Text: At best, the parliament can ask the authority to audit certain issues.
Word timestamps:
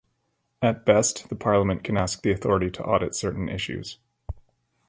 At 0.63 0.83
best, 0.83 1.29
the 1.29 1.35
parliament 1.35 1.83
can 1.83 1.95
ask 1.95 2.23
the 2.23 2.31
authority 2.31 2.71
to 2.71 2.83
audit 2.83 3.13
certain 3.13 3.47
issues. 3.47 3.99